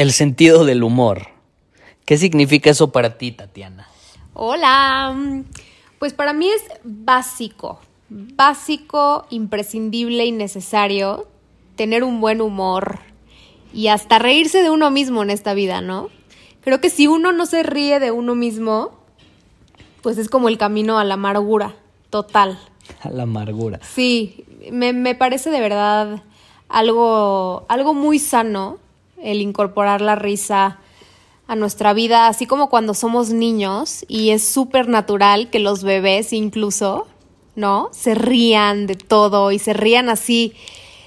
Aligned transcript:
el 0.00 0.12
sentido 0.12 0.64
del 0.64 0.82
humor. 0.82 1.26
¿Qué 2.06 2.16
significa 2.16 2.70
eso 2.70 2.90
para 2.90 3.18
ti, 3.18 3.32
Tatiana? 3.32 3.86
Hola. 4.32 5.14
Pues 5.98 6.14
para 6.14 6.32
mí 6.32 6.48
es 6.48 6.62
básico, 6.82 7.80
básico, 8.08 9.26
imprescindible 9.28 10.24
y 10.24 10.32
necesario 10.32 11.28
tener 11.76 12.02
un 12.02 12.22
buen 12.22 12.40
humor 12.40 13.00
y 13.74 13.88
hasta 13.88 14.18
reírse 14.18 14.62
de 14.62 14.70
uno 14.70 14.90
mismo 14.90 15.22
en 15.22 15.28
esta 15.28 15.52
vida, 15.52 15.82
¿no? 15.82 16.08
Creo 16.62 16.80
que 16.80 16.88
si 16.88 17.06
uno 17.06 17.32
no 17.32 17.44
se 17.44 17.62
ríe 17.62 18.00
de 18.00 18.10
uno 18.10 18.34
mismo, 18.34 18.92
pues 20.00 20.16
es 20.16 20.30
como 20.30 20.48
el 20.48 20.56
camino 20.56 20.98
a 20.98 21.04
la 21.04 21.14
amargura, 21.14 21.74
total. 22.08 22.58
A 23.02 23.10
la 23.10 23.24
amargura. 23.24 23.80
Sí, 23.82 24.46
me, 24.72 24.94
me 24.94 25.14
parece 25.14 25.50
de 25.50 25.60
verdad 25.60 26.22
algo, 26.70 27.66
algo 27.68 27.92
muy 27.92 28.18
sano 28.18 28.78
el 29.22 29.40
incorporar 29.40 30.00
la 30.00 30.16
risa 30.16 30.78
a 31.46 31.56
nuestra 31.56 31.92
vida, 31.94 32.28
así 32.28 32.46
como 32.46 32.70
cuando 32.70 32.94
somos 32.94 33.30
niños 33.30 34.04
y 34.06 34.30
es 34.30 34.46
súper 34.46 34.88
natural 34.88 35.50
que 35.50 35.58
los 35.58 35.82
bebés 35.82 36.32
incluso, 36.32 37.08
¿no? 37.56 37.88
Se 37.92 38.14
rían 38.14 38.86
de 38.86 38.94
todo 38.94 39.50
y 39.50 39.58
se 39.58 39.72
rían 39.72 40.08
así 40.08 40.54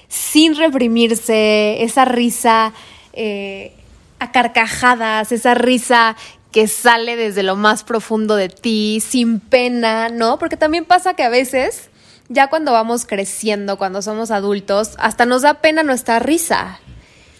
sin 0.08 0.54
reprimirse, 0.54 1.82
esa 1.82 2.04
risa 2.04 2.72
eh, 3.14 3.72
a 4.18 4.32
carcajadas, 4.32 5.32
esa 5.32 5.54
risa 5.54 6.14
que 6.52 6.68
sale 6.68 7.16
desde 7.16 7.42
lo 7.42 7.56
más 7.56 7.82
profundo 7.82 8.36
de 8.36 8.48
ti, 8.48 9.02
sin 9.04 9.40
pena, 9.40 10.08
¿no? 10.08 10.38
Porque 10.38 10.56
también 10.56 10.84
pasa 10.84 11.14
que 11.14 11.24
a 11.24 11.28
veces, 11.28 11.90
ya 12.28 12.48
cuando 12.48 12.70
vamos 12.70 13.06
creciendo, 13.06 13.76
cuando 13.76 14.02
somos 14.02 14.30
adultos, 14.30 14.90
hasta 14.98 15.26
nos 15.26 15.42
da 15.42 15.54
pena 15.54 15.82
nuestra 15.82 16.20
risa. 16.20 16.78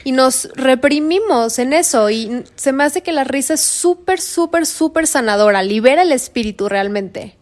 Y 0.05 0.13
nos 0.13 0.51
reprimimos 0.55 1.59
en 1.59 1.73
eso. 1.73 2.11
Y 2.11 2.45
se 2.57 2.73
me 2.73 2.85
hace 2.85 3.03
que 3.03 3.13
la 3.13 3.25
risa 3.25 3.55
es 3.55 3.61
súper, 3.61 4.21
súper, 4.21 4.67
súper 4.67 5.07
sanadora. 5.07 5.63
Libera 5.63 6.03
el 6.03 6.13
espíritu 6.13 6.69
realmente. 6.69 7.37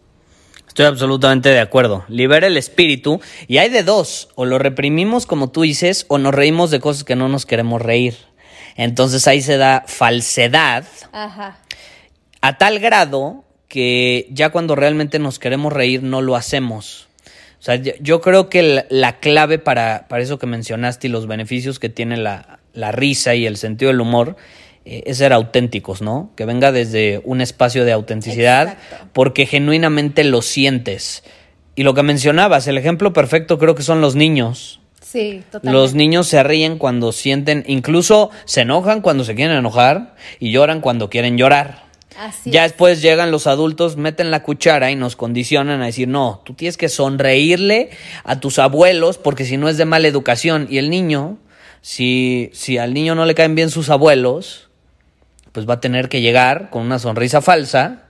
Estoy 0.67 0.85
absolutamente 0.85 1.49
de 1.49 1.59
acuerdo. 1.59 2.03
Libera 2.07 2.47
el 2.47 2.57
espíritu 2.57 3.21
y 3.47 3.59
hay 3.59 3.69
de 3.69 3.83
dos. 3.83 4.29
O 4.33 4.45
lo 4.45 4.57
reprimimos 4.57 5.27
como 5.27 5.51
tú 5.51 5.61
dices 5.61 6.05
o 6.07 6.17
nos 6.17 6.33
reímos 6.33 6.71
de 6.71 6.79
cosas 6.79 7.03
que 7.03 7.15
no 7.15 7.29
nos 7.29 7.45
queremos 7.45 7.81
reír. 7.81 8.15
Entonces 8.75 9.27
ahí 9.27 9.41
se 9.41 9.57
da 9.57 9.83
falsedad 9.85 10.85
Ajá. 11.11 11.59
a 12.41 12.57
tal 12.57 12.79
grado 12.79 13.43
que 13.67 14.27
ya 14.31 14.49
cuando 14.49 14.75
realmente 14.75 15.19
nos 15.19 15.37
queremos 15.37 15.71
reír 15.73 16.01
no 16.01 16.21
lo 16.21 16.35
hacemos. 16.35 17.07
O 17.63 17.65
sea, 17.65 17.75
yo, 17.75 18.19
creo 18.19 18.49
que 18.49 18.61
la, 18.61 18.85
la 18.89 19.19
clave 19.21 19.57
para, 19.57 20.09
para, 20.09 20.21
eso 20.21 20.37
que 20.37 20.45
mencionaste 20.45 21.07
y 21.07 21.09
los 21.09 21.27
beneficios 21.27 21.79
que 21.79 21.87
tiene 21.87 22.17
la, 22.17 22.59
la 22.73 22.91
risa 22.91 23.35
y 23.35 23.45
el 23.45 23.55
sentido 23.55 23.89
del 23.89 24.01
humor 24.01 24.35
eh, 24.83 25.03
es 25.05 25.19
ser 25.19 25.31
auténticos, 25.31 26.01
¿no? 26.01 26.31
Que 26.35 26.43
venga 26.43 26.73
desde 26.73 27.21
un 27.23 27.39
espacio 27.39 27.85
de 27.85 27.93
autenticidad 27.93 28.73
Exacto. 28.73 29.07
porque 29.13 29.45
genuinamente 29.45 30.25
lo 30.25 30.41
sientes. 30.41 31.23
Y 31.73 31.83
lo 31.83 31.93
que 31.93 32.03
mencionabas, 32.03 32.67
el 32.67 32.77
ejemplo 32.77 33.13
perfecto 33.13 33.57
creo 33.57 33.75
que 33.75 33.83
son 33.83 34.01
los 34.01 34.15
niños. 34.15 34.81
Sí, 34.99 35.41
totalmente. 35.49 35.71
Los 35.71 35.93
niños 35.93 36.27
se 36.27 36.43
ríen 36.43 36.77
cuando 36.77 37.13
sienten, 37.13 37.63
incluso 37.65 38.29
se 38.43 38.59
enojan 38.59 38.99
cuando 38.99 39.23
se 39.23 39.35
quieren 39.35 39.55
enojar 39.55 40.15
y 40.37 40.51
lloran 40.51 40.81
cuando 40.81 41.09
quieren 41.09 41.37
llorar. 41.37 41.85
Así 42.17 42.51
ya 42.51 42.65
es. 42.65 42.71
después 42.71 43.01
llegan 43.01 43.31
los 43.31 43.47
adultos, 43.47 43.97
meten 43.97 44.31
la 44.31 44.43
cuchara 44.43 44.91
y 44.91 44.95
nos 44.95 45.15
condicionan 45.15 45.81
a 45.81 45.85
decir, 45.85 46.07
no, 46.07 46.41
tú 46.45 46.53
tienes 46.53 46.77
que 46.77 46.89
sonreírle 46.89 47.89
a 48.23 48.39
tus 48.39 48.59
abuelos 48.59 49.17
porque 49.17 49.45
si 49.45 49.57
no 49.57 49.69
es 49.69 49.77
de 49.77 49.85
mala 49.85 50.07
educación. 50.07 50.67
Y 50.69 50.77
el 50.77 50.89
niño, 50.89 51.37
si, 51.81 52.49
si 52.53 52.77
al 52.77 52.93
niño 52.93 53.15
no 53.15 53.25
le 53.25 53.35
caen 53.35 53.55
bien 53.55 53.69
sus 53.69 53.89
abuelos, 53.89 54.69
pues 55.51 55.69
va 55.69 55.75
a 55.75 55.79
tener 55.79 56.09
que 56.09 56.21
llegar 56.21 56.69
con 56.69 56.81
una 56.81 56.99
sonrisa 56.99 57.41
falsa 57.41 58.03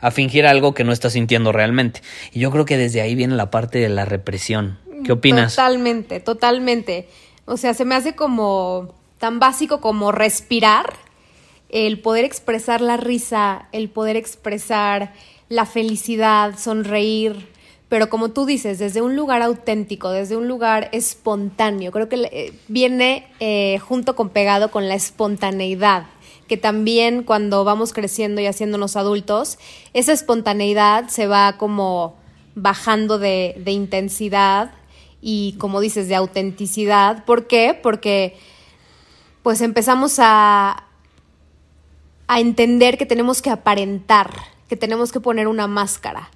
a 0.00 0.10
fingir 0.10 0.46
algo 0.46 0.74
que 0.74 0.84
no 0.84 0.92
está 0.92 1.10
sintiendo 1.10 1.52
realmente. 1.52 2.02
Y 2.32 2.40
yo 2.40 2.50
creo 2.50 2.64
que 2.64 2.76
desde 2.76 3.00
ahí 3.00 3.14
viene 3.14 3.36
la 3.36 3.50
parte 3.50 3.78
de 3.78 3.88
la 3.88 4.04
represión. 4.04 4.78
¿Qué 5.04 5.12
opinas? 5.12 5.54
Totalmente, 5.54 6.20
totalmente. 6.20 7.08
O 7.44 7.56
sea, 7.56 7.74
se 7.74 7.84
me 7.84 7.94
hace 7.94 8.14
como 8.14 8.94
tan 9.18 9.38
básico 9.38 9.80
como 9.80 10.12
respirar, 10.12 10.94
el 11.72 12.00
poder 12.00 12.24
expresar 12.24 12.80
la 12.80 12.96
risa, 12.96 13.68
el 13.72 13.88
poder 13.88 14.16
expresar 14.16 15.12
la 15.48 15.66
felicidad, 15.66 16.58
sonreír, 16.58 17.48
pero 17.88 18.08
como 18.08 18.30
tú 18.30 18.46
dices, 18.46 18.78
desde 18.78 19.02
un 19.02 19.16
lugar 19.16 19.42
auténtico, 19.42 20.10
desde 20.10 20.36
un 20.36 20.46
lugar 20.46 20.88
espontáneo. 20.92 21.90
Creo 21.90 22.08
que 22.08 22.28
eh, 22.30 22.52
viene 22.68 23.26
eh, 23.40 23.78
junto 23.80 24.14
con 24.14 24.28
pegado 24.28 24.70
con 24.70 24.88
la 24.88 24.94
espontaneidad 24.94 26.06
que 26.46 26.56
también 26.56 27.22
cuando 27.22 27.62
vamos 27.62 27.92
creciendo 27.92 28.40
y 28.40 28.46
haciéndonos 28.46 28.96
adultos, 28.96 29.56
esa 29.92 30.12
espontaneidad 30.12 31.06
se 31.06 31.28
va 31.28 31.56
como 31.58 32.16
bajando 32.56 33.20
de, 33.20 33.54
de 33.64 33.70
intensidad 33.70 34.72
y 35.22 35.54
como 35.58 35.80
dices, 35.80 36.08
de 36.08 36.16
autenticidad. 36.16 37.24
¿Por 37.24 37.46
qué? 37.46 37.78
Porque 37.80 38.36
pues 39.44 39.60
empezamos 39.60 40.16
a, 40.18 40.89
a 42.30 42.38
entender 42.38 42.96
que 42.96 43.06
tenemos 43.06 43.42
que 43.42 43.50
aparentar, 43.50 44.30
que 44.68 44.76
tenemos 44.76 45.10
que 45.10 45.18
poner 45.18 45.48
una 45.48 45.66
máscara. 45.66 46.30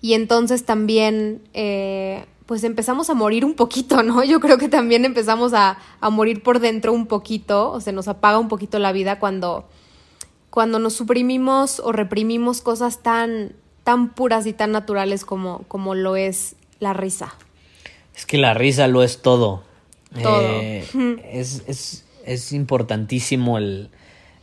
Y 0.00 0.12
entonces 0.12 0.64
también, 0.64 1.42
eh, 1.54 2.24
pues 2.46 2.62
empezamos 2.62 3.10
a 3.10 3.14
morir 3.14 3.44
un 3.44 3.54
poquito, 3.54 4.04
¿no? 4.04 4.22
Yo 4.22 4.38
creo 4.38 4.58
que 4.58 4.68
también 4.68 5.04
empezamos 5.04 5.52
a, 5.52 5.76
a, 6.00 6.08
morir 6.08 6.44
por 6.44 6.60
dentro 6.60 6.92
un 6.92 7.06
poquito, 7.06 7.72
o 7.72 7.80
se 7.80 7.90
nos 7.90 8.06
apaga 8.06 8.38
un 8.38 8.46
poquito 8.46 8.78
la 8.78 8.92
vida 8.92 9.18
cuando, 9.18 9.68
cuando 10.50 10.78
nos 10.78 10.92
suprimimos 10.92 11.80
o 11.80 11.90
reprimimos 11.90 12.60
cosas 12.60 13.02
tan, 13.02 13.56
tan 13.82 14.10
puras 14.10 14.46
y 14.46 14.52
tan 14.52 14.70
naturales 14.70 15.24
como, 15.24 15.64
como 15.66 15.96
lo 15.96 16.14
es 16.14 16.54
la 16.78 16.92
risa. 16.92 17.34
Es 18.14 18.24
que 18.24 18.38
la 18.38 18.54
risa 18.54 18.86
lo 18.86 19.02
es 19.02 19.20
todo. 19.20 19.64
Todo. 20.22 20.42
Eh, 20.42 20.86
es, 21.32 21.64
es, 21.66 22.04
es 22.24 22.52
importantísimo 22.52 23.58
el, 23.58 23.90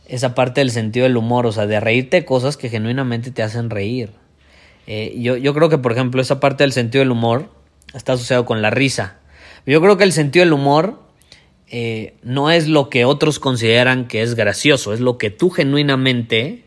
esa 0.08 0.34
parte 0.34 0.60
del 0.60 0.70
sentido 0.70 1.04
del 1.04 1.16
humor, 1.16 1.46
o 1.46 1.52
sea, 1.52 1.66
de 1.66 1.78
reírte 1.80 2.18
de 2.18 2.24
cosas 2.24 2.56
que 2.56 2.70
genuinamente 2.70 3.30
te 3.30 3.42
hacen 3.42 3.70
reír. 3.70 4.10
Eh, 4.86 5.14
yo, 5.18 5.36
yo 5.36 5.54
creo 5.54 5.68
que, 5.68 5.78
por 5.78 5.92
ejemplo, 5.92 6.22
esa 6.22 6.40
parte 6.40 6.64
del 6.64 6.72
sentido 6.72 7.00
del 7.00 7.10
humor 7.10 7.50
está 7.94 8.14
asociado 8.14 8.46
con 8.46 8.62
la 8.62 8.70
risa. 8.70 9.18
Yo 9.66 9.80
creo 9.82 9.98
que 9.98 10.04
el 10.04 10.12
sentido 10.12 10.44
del 10.44 10.54
humor 10.54 11.02
eh, 11.68 12.14
no 12.22 12.50
es 12.50 12.68
lo 12.68 12.88
que 12.88 13.04
otros 13.04 13.38
consideran 13.38 14.08
que 14.08 14.22
es 14.22 14.34
gracioso, 14.34 14.94
es 14.94 15.00
lo 15.00 15.18
que 15.18 15.28
tú 15.28 15.50
genuinamente 15.50 16.64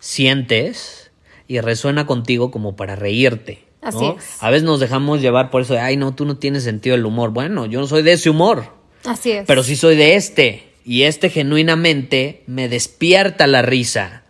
sientes 0.00 1.12
y 1.46 1.60
resuena 1.60 2.06
contigo 2.06 2.50
como 2.50 2.74
para 2.74 2.96
reírte. 2.96 3.64
¿no? 3.82 3.88
Así 3.88 4.04
es. 4.04 4.42
A 4.42 4.50
veces 4.50 4.64
nos 4.64 4.80
dejamos 4.80 5.20
llevar 5.20 5.50
por 5.50 5.62
eso 5.62 5.74
de, 5.74 5.80
ay, 5.80 5.96
no, 5.96 6.14
tú 6.14 6.24
no 6.24 6.38
tienes 6.38 6.64
sentido 6.64 6.96
del 6.96 7.06
humor. 7.06 7.30
Bueno, 7.30 7.66
yo 7.66 7.80
no 7.80 7.86
soy 7.86 8.02
de 8.02 8.12
ese 8.12 8.30
humor. 8.30 8.64
Así 9.04 9.30
es. 9.30 9.46
Pero 9.46 9.62
sí 9.62 9.76
soy 9.76 9.96
de 9.96 10.16
este. 10.16 10.69
Y 10.84 11.02
este 11.02 11.30
genuinamente 11.30 12.42
me 12.46 12.68
despierta 12.68 13.46
la 13.46 13.62
risa. 13.62 14.24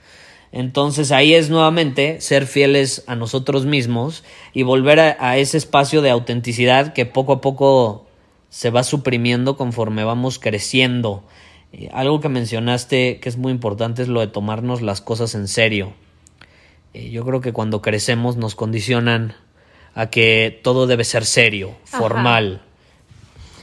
Entonces 0.53 1.13
ahí 1.13 1.35
es 1.35 1.49
nuevamente 1.49 2.21
ser 2.21 2.47
fieles 2.47 3.05
a 3.07 3.15
nosotros 3.15 3.67
mismos 3.67 4.25
y 4.53 4.65
volver 4.65 4.99
a, 4.99 5.17
a, 5.21 5.39
ese 5.39 5.57
espacio 5.57 6.03
de 6.03 6.11
autenticidad 6.11 6.93
que 6.93 7.07
poco 7.07 7.35
a 7.35 7.41
poco 7.41 8.07
se 8.49 8.71
va 8.71 8.83
suprimiendo 8.83 9.57
conforme 9.57 10.03
vamos 10.03 10.39
creciendo. 10.39 11.23
Algo 11.93 12.21
que 12.21 12.29
mencionaste 12.29 13.21
que 13.21 13.29
es 13.29 13.37
muy 13.37 13.53
importante 13.53 14.03
es 14.03 14.09
lo 14.09 14.21
de 14.21 14.27
tomarnos 14.27 14.83
las 14.83 15.01
cosas 15.01 15.37
en 15.37 15.47
serio. 15.47 15.93
Eh, 16.95 17.11
yo 17.11 17.25
creo 17.25 17.41
que 17.41 17.53
cuando 17.53 17.81
crecemos 17.81 18.37
nos 18.37 18.57
condicionan 18.57 19.35
a 19.95 20.11
que 20.11 20.59
todo 20.63 20.87
debe 20.87 21.05
ser 21.05 21.25
serio, 21.25 21.77
formal. 21.85 22.63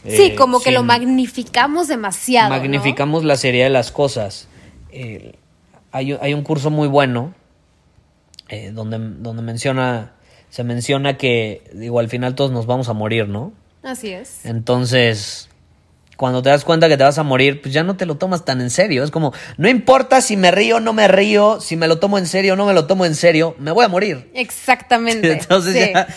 Sí, 0.07 0.24
Eh, 0.27 0.36
como 0.36 0.59
que 0.59 0.71
lo 0.71 0.83
magnificamos 0.83 1.88
demasiado. 1.88 2.50
¿no? 2.50 2.56
magnificamos 2.56 3.24
la 3.24 3.36
seriedad 3.36 3.65
de 3.65 3.71
las 3.71 3.92
cosas. 3.92 4.48
Eh, 4.92 5.33
hay, 5.92 6.13
un- 6.13 6.19
hay 6.21 6.33
un 6.33 6.44
curso 6.44 6.69
muy 6.69 6.88
bueno 6.88 7.33
eh, 8.50 8.71
donde, 8.74 8.98
donde 9.00 9.42
menciona, 9.42 10.13
se 10.50 10.63
menciona 10.63 11.18
que, 11.18 11.63
digo, 11.74 12.00
al 12.00 12.09
final 12.09 12.36
todos 12.36 12.51
nos 12.51 12.65
vamos 12.65 12.88
a 12.89 12.94
morir, 12.94 13.27
¿no? 13.27 13.51
Así 13.83 14.12
es. 14.12 14.45
Entonces, 14.45 15.50
cuando 16.15 16.42
te 16.42 16.50
das 16.50 16.63
cuenta 16.63 16.88
que 16.88 16.98
te 16.98 17.04
vas 17.04 17.18
a 17.18 17.24
morir, 17.24 17.62
pues 17.62 17.74
ya 17.74 17.83
no 17.83 17.98
te 17.98 18.06
lo 18.06 18.15
tomas 18.15 18.45
tan 18.45 18.62
en 18.62 18.69
serio. 18.69 19.04
Es 19.04 19.12
como, 19.12 19.33
no 19.57 19.68
importa 19.69 20.21
si 20.21 20.38
me 20.38 20.51
río 20.51 20.77
o 20.77 20.80
no 20.80 20.94
me 20.94 21.07
río, 21.07 21.59
si 21.62 21.75
me 21.75 21.88
lo 21.88 22.00
tomo 22.00 22.18
en 22.18 22.25
serio 22.25 22.54
o 22.54 22.56
no 22.56 22.65
me 22.65 22.74
lo 22.74 22.86
tomo 22.88 23.06
en 23.06 23.15
serio, 23.15 23.56
me 23.59 23.71
voy 23.71 23.83
a 23.86 23.89
morir. 23.89 24.31
Exactamente. 24.33 25.31
Entonces 25.42 25.74
sí. 25.75 25.92
ya, 25.94 26.07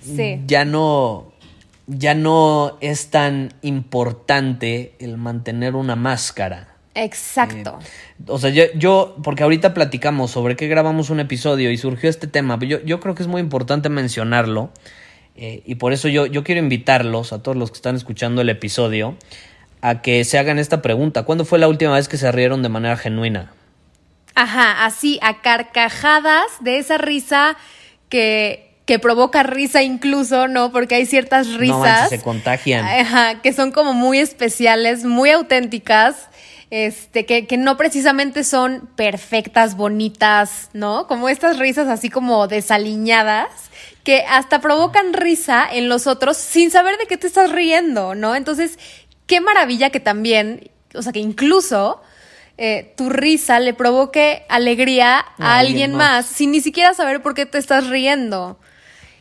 Sí. 0.00 0.40
ya 0.46 0.64
no 0.64 1.32
ya 1.86 2.14
no 2.14 2.78
es 2.80 3.10
tan 3.10 3.54
importante 3.62 4.94
el 4.98 5.16
mantener 5.16 5.74
una 5.74 5.96
máscara. 5.96 6.76
Exacto. 6.94 7.78
O 8.26 8.38
sea, 8.38 8.50
yo, 8.50 8.64
yo, 8.74 9.16
porque 9.22 9.42
ahorita 9.42 9.74
platicamos 9.74 10.30
sobre 10.30 10.56
qué 10.56 10.66
grabamos 10.66 11.10
un 11.10 11.20
episodio 11.20 11.70
y 11.70 11.76
surgió 11.76 12.08
este 12.08 12.26
tema, 12.26 12.58
yo, 12.60 12.82
yo 12.82 13.00
creo 13.00 13.14
que 13.14 13.22
es 13.22 13.28
muy 13.28 13.40
importante 13.40 13.90
mencionarlo 13.90 14.70
eh, 15.36 15.62
y 15.66 15.74
por 15.74 15.92
eso 15.92 16.08
yo, 16.08 16.26
yo 16.26 16.42
quiero 16.42 16.60
invitarlos, 16.60 17.32
a 17.32 17.42
todos 17.42 17.56
los 17.56 17.70
que 17.70 17.76
están 17.76 17.94
escuchando 17.94 18.40
el 18.40 18.48
episodio, 18.48 19.16
a 19.82 20.00
que 20.00 20.24
se 20.24 20.38
hagan 20.38 20.58
esta 20.58 20.80
pregunta. 20.80 21.24
¿Cuándo 21.24 21.44
fue 21.44 21.58
la 21.58 21.68
última 21.68 21.94
vez 21.94 22.08
que 22.08 22.16
se 22.16 22.32
rieron 22.32 22.62
de 22.62 22.70
manera 22.70 22.96
genuina? 22.96 23.52
Ajá, 24.34 24.84
así, 24.84 25.18
a 25.22 25.42
carcajadas 25.42 26.46
de 26.60 26.78
esa 26.78 26.98
risa 26.98 27.56
que, 28.08 28.65
que 28.86 29.00
provoca 29.00 29.42
risa 29.42 29.82
incluso, 29.82 30.48
¿no? 30.48 30.70
Porque 30.70 30.94
hay 30.94 31.06
ciertas 31.06 31.52
risas. 31.54 31.76
No 31.76 31.80
manches, 31.80 32.08
se 32.08 32.22
contagian. 32.22 32.86
Ajá, 32.86 33.42
que 33.42 33.52
son 33.52 33.72
como 33.72 33.92
muy 33.92 34.18
especiales, 34.18 35.04
muy 35.04 35.30
auténticas. 35.30 36.28
Este, 36.68 37.26
que, 37.26 37.46
que 37.46 37.58
no 37.58 37.76
precisamente 37.76 38.42
son 38.42 38.88
perfectas, 38.96 39.76
bonitas, 39.76 40.68
¿no? 40.72 41.06
Como 41.06 41.28
estas 41.28 41.58
risas 41.58 41.86
así 41.86 42.10
como 42.10 42.48
desaliñadas, 42.48 43.48
que 44.02 44.24
hasta 44.28 44.60
provocan 44.60 45.12
risa 45.12 45.64
en 45.70 45.88
los 45.88 46.08
otros 46.08 46.36
sin 46.36 46.72
saber 46.72 46.98
de 46.98 47.06
qué 47.06 47.16
te 47.16 47.28
estás 47.28 47.52
riendo, 47.52 48.16
¿no? 48.16 48.34
Entonces, 48.34 48.80
qué 49.26 49.40
maravilla 49.40 49.90
que 49.90 50.00
también, 50.00 50.70
o 50.94 51.02
sea, 51.02 51.12
que 51.12 51.20
incluso 51.20 52.02
eh, 52.58 52.94
tu 52.96 53.10
risa 53.10 53.60
le 53.60 53.74
provoque 53.74 54.44
alegría 54.48 55.18
a, 55.18 55.24
A 55.38 55.58
alguien 55.58 55.90
alguien 55.90 55.92
más. 55.92 56.26
más, 56.26 56.26
sin 56.26 56.50
ni 56.50 56.60
siquiera 56.60 56.94
saber 56.94 57.22
por 57.22 57.34
qué 57.34 57.46
te 57.46 57.58
estás 57.58 57.88
riendo. 57.88 58.58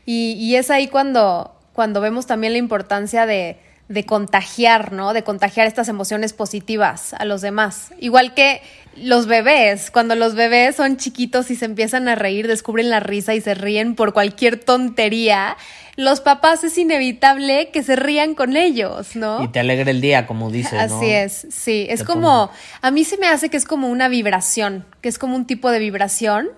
Y, 0.05 0.33
y 0.33 0.55
es 0.55 0.69
ahí 0.69 0.87
cuando, 0.87 1.55
cuando 1.73 2.01
vemos 2.01 2.25
también 2.27 2.53
la 2.53 2.59
importancia 2.59 3.25
de, 3.25 3.57
de 3.87 4.05
contagiar, 4.05 4.91
¿no? 4.93 5.13
De 5.13 5.23
contagiar 5.23 5.67
estas 5.67 5.89
emociones 5.89 6.33
positivas 6.33 7.13
a 7.13 7.25
los 7.25 7.41
demás. 7.41 7.91
Igual 7.99 8.33
que 8.33 8.61
los 8.95 9.27
bebés, 9.27 9.91
cuando 9.91 10.15
los 10.15 10.33
bebés 10.33 10.77
son 10.77 10.97
chiquitos 10.97 11.51
y 11.51 11.55
se 11.55 11.65
empiezan 11.65 12.07
a 12.07 12.15
reír, 12.15 12.47
descubren 12.47 12.89
la 12.89 12.99
risa 12.99 13.35
y 13.35 13.41
se 13.41 13.53
ríen 13.53 13.95
por 13.95 14.13
cualquier 14.13 14.57
tontería, 14.59 15.57
los 15.97 16.19
papás 16.19 16.63
es 16.63 16.77
inevitable 16.77 17.69
que 17.71 17.83
se 17.83 17.95
rían 17.95 18.33
con 18.33 18.57
ellos, 18.57 19.15
¿no? 19.15 19.43
Y 19.43 19.49
te 19.49 19.59
alegra 19.59 19.91
el 19.91 20.01
día, 20.01 20.25
como 20.25 20.49
dices, 20.49 20.73
¿no? 20.73 20.97
Así 20.97 21.11
es, 21.11 21.47
sí, 21.51 21.85
es 21.89 21.99
Te 21.99 22.05
como, 22.05 22.49
a 22.81 22.91
mí 22.91 23.03
se 23.03 23.17
me 23.17 23.27
hace 23.27 23.49
que 23.49 23.57
es 23.57 23.65
como 23.65 23.89
una 23.89 24.07
vibración, 24.07 24.85
que 25.01 25.09
es 25.09 25.19
como 25.19 25.35
un 25.35 25.45
tipo 25.45 25.69
de 25.69 25.79
vibración 25.79 26.49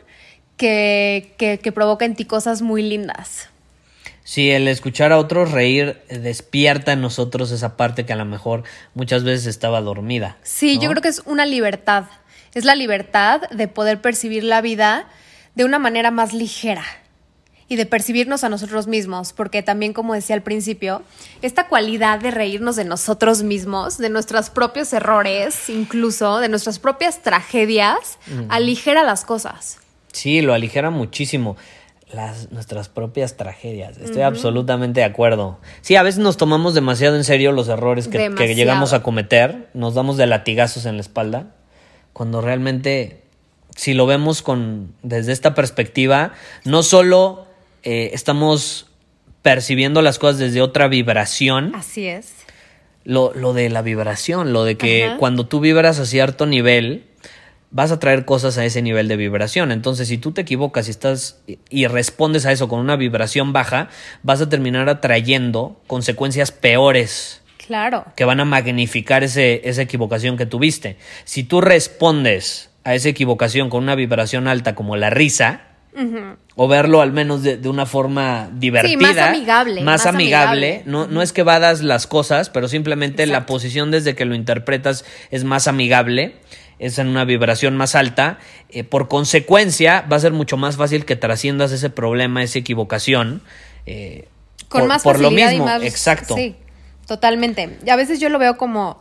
que, 0.57 1.33
que, 1.38 1.59
que 1.59 1.71
provoca 1.71 2.06
en 2.06 2.15
ti 2.15 2.25
cosas 2.25 2.62
muy 2.62 2.81
lindas. 2.81 3.50
Sí, 4.27 4.51
el 4.51 4.68
escuchar 4.68 5.13
a 5.13 5.19
otros 5.19 5.51
reír 5.51 6.01
despierta 6.09 6.92
en 6.92 7.00
nosotros 7.00 7.50
esa 7.51 7.77
parte 7.77 8.06
que 8.06 8.12
a 8.12 8.18
lo 8.18 8.25
mejor 8.25 8.63
muchas 8.94 9.24
veces 9.24 9.45
estaba 9.45 9.80
dormida. 9.80 10.36
Sí, 10.44 10.75
¿no? 10.75 10.81
yo 10.81 10.89
creo 10.89 11.01
que 11.01 11.07
es 11.07 11.21
una 11.25 11.45
libertad, 11.45 12.04
es 12.54 12.65
la 12.65 12.75
libertad 12.75 13.50
de 13.51 13.69
poder 13.69 14.01
percibir 14.01 14.44
la 14.44 14.59
vida 14.59 15.07
de 15.56 15.63
una 15.63 15.80
manera 15.80 16.12
más 16.12 16.33
ligera 16.33 16.83
y 17.69 17.77
de 17.77 17.86
percibirnos 17.86 18.44
a 18.44 18.50
nosotros 18.50 18.88
mismos, 18.88 19.31
porque 19.31 19.63
también 19.63 19.94
como 19.94 20.13
decía 20.13 20.36
al 20.36 20.44
principio, 20.44 21.04
esta 21.42 21.68
cualidad 21.68 22.19
de 22.19 22.31
reírnos 22.31 22.75
de 22.75 22.83
nosotros 22.83 23.44
mismos, 23.44 23.98
de 23.98 24.09
nuestros 24.09 24.50
propios 24.50 24.92
errores, 24.92 25.69
incluso 25.69 26.39
de 26.39 26.50
nuestras 26.50 26.80
propias 26.80 27.24
tragedias, 27.24 28.19
aligera 28.50 29.04
las 29.04 29.24
cosas. 29.24 29.80
Sí, 30.18 30.42
lo 30.42 30.54
aligera 30.54 30.90
muchísimo. 30.90 31.58
Las, 32.12 32.52
nuestras 32.52 32.88
propias 32.88 33.36
tragedias. 33.36 33.98
Estoy 33.98 34.22
absolutamente 34.22 35.02
de 35.02 35.06
acuerdo. 35.06 35.60
Sí, 35.81 35.98
a 35.98 36.04
veces 36.04 36.19
nos 36.19 36.38
tomamos 36.38 36.74
demasiado 36.74 37.18
en 37.18 37.25
serio 37.25 37.52
los 37.52 37.68
errores 37.68 38.08
que, 38.08 38.30
llegamos 38.56 38.94
a 38.94 39.04
cometer. 39.04 39.68
Nos 39.74 39.94
damos 39.94 40.16
de 40.16 40.25
latigazos 40.25 40.86
en 40.86 40.96
la 40.96 41.02
espalda. 41.02 41.48
Cuando 42.14 42.40
realmente, 42.40 43.24
si 43.75 43.94
lo 43.94 44.06
vemos 44.06 44.42
con, 44.42 44.94
desde 45.04 45.34
esta 45.34 45.54
perspectiva, 45.54 46.31
no 46.64 46.81
solo 46.81 47.46
eh, 47.84 48.12
estamos 48.14 48.88
percibiendo 49.42 50.02
las 50.02 50.18
cosas 50.18 50.40
desde 50.40 50.62
otra 50.62 50.88
vibración, 50.88 51.74
Así 51.75 52.08
es. 52.08 52.34
lo, 53.04 53.34
lo 53.34 53.52
de 53.54 53.69
la 53.69 53.81
vibración, 53.81 54.54
lo 54.54 54.64
de 54.64 54.78
que 54.78 55.06
Ajá. 55.06 55.18
cuando 55.18 55.46
tú 55.46 55.60
vibras 55.60 56.00
a 56.00 56.06
cierto 56.06 56.46
nivel, 56.46 57.06
vas 57.69 57.92
a 57.92 58.00
traer 58.00 58.24
cosas 58.25 58.58
a 58.58 58.66
ese 58.66 58.81
nivel 58.81 59.08
de 59.08 59.18
vibración. 59.18 59.72
Entonces, 59.72 60.08
si 60.08 60.18
tú 60.18 60.31
te 60.31 60.42
equivocas 60.42 60.88
y 60.88 60.92
estás 60.92 61.40
y- 61.69 61.88
respondes 61.88 62.46
a 62.46 62.52
eso 62.52 62.68
con 62.68 62.80
una 62.80 62.96
vibración 62.96 63.54
baja, 63.54 63.90
vas 64.24 64.42
a 64.42 64.50
terminar 64.50 64.88
atrayendo 64.90 65.81
consecuencias 65.88 66.52
peores 66.52 67.42
Claro. 67.66 68.06
que 68.16 68.24
van 68.24 68.40
a 68.40 68.46
magnificar 68.46 69.24
ese, 69.25 69.62
esa 69.68 69.81
equivocación 69.81 70.38
que 70.38 70.46
tuviste. 70.46 70.98
Si 71.25 71.44
tú 71.44 71.60
respondes 71.60 72.69
a 72.86 72.96
esa 72.96 73.10
equivocación 73.10 73.69
con 73.69 73.84
una 73.84 73.96
vibración 73.96 74.48
alta 74.48 74.74
como 74.75 74.96
la 74.96 75.10
risa, 75.10 75.62
o 76.56 76.68
verlo 76.68 77.02
al 77.02 77.12
menos 77.12 77.42
de, 77.42 77.58
de 77.58 77.68
una 77.69 77.88
forma 77.88 78.52
divertida, 78.54 79.30
amigable, 79.30 79.81
más 79.81 80.02
más 80.02 80.06
amigable, 80.06 80.68
amigable. 80.68 80.84
no, 80.86 81.08
no 81.08 81.24
es 81.24 81.34
que 81.34 81.42
vadas 81.42 81.81
las 81.81 82.06
cosas, 82.06 82.52
pero 82.52 82.68
simplemente 82.68 83.25
la 83.25 83.48
posición 83.48 83.90
desde 83.90 84.14
que 84.14 84.25
lo 84.25 84.36
interpretas 84.36 85.06
es 85.31 85.44
más 85.44 85.68
amigable, 85.68 86.36
es 86.80 87.00
en 87.00 87.07
una 87.07 87.26
vibración 87.26 87.76
más 87.78 87.96
alta, 87.96 88.40
eh, 88.69 88.84
por 88.84 89.07
consecuencia 89.07 90.06
va 90.12 90.18
a 90.18 90.19
ser 90.19 90.31
mucho 90.31 90.57
más 90.57 90.78
fácil 90.78 91.06
que 91.06 91.16
trasciendas 91.16 91.72
ese 91.72 91.90
problema, 91.90 92.44
esa 92.44 92.60
equivocación. 92.60 93.42
eh, 93.86 94.28
Con 94.69 94.81
por, 94.81 94.90
más 94.90 95.04
por 95.04 95.19
lo 95.19 95.30
facilidad 95.30 95.52
mismo, 95.52 95.66
y 95.66 95.68
más. 95.69 95.84
exacto. 95.84 96.36
Sí, 96.36 96.56
totalmente. 97.07 97.80
Y 97.86 97.90
a 97.90 97.96
veces 97.96 98.19
yo 98.19 98.30
lo 98.30 98.40
veo 98.40 98.57
como. 98.57 99.00